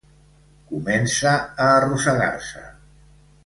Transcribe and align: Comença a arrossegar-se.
Comença 0.71 1.35
a 1.67 1.69
arrossegar-se. 1.75 2.67